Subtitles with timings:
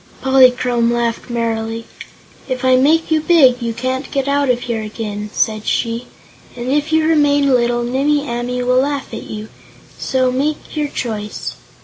[0.23, 1.85] Polychrome laughed merrily.
[2.49, 6.07] "If I make you big, you can't get out of here again," said she,
[6.55, 9.49] "and if you remain little Nimmie Amee will laugh at you.
[9.99, 11.53] So make your choice."